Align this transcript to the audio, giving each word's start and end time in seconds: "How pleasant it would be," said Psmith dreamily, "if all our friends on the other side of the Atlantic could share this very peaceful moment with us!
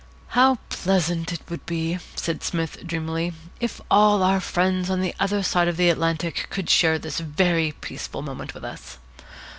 "How 0.29 0.55
pleasant 0.69 1.31
it 1.31 1.41
would 1.47 1.63
be," 1.67 1.99
said 2.15 2.41
Psmith 2.41 2.87
dreamily, 2.87 3.33
"if 3.59 3.79
all 3.91 4.23
our 4.23 4.39
friends 4.39 4.89
on 4.89 4.99
the 4.99 5.13
other 5.19 5.43
side 5.43 5.67
of 5.67 5.77
the 5.77 5.91
Atlantic 5.91 6.47
could 6.49 6.71
share 6.71 6.97
this 6.97 7.19
very 7.19 7.73
peaceful 7.81 8.23
moment 8.23 8.55
with 8.55 8.63
us! 8.63 8.97